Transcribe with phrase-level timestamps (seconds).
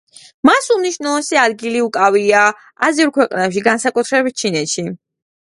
[0.49, 2.41] მას მნიშვნელოვანი ადგილი უკავია
[2.89, 4.89] აზიურ ქვეყნებში, განსაკუთრებით ჩინეთში.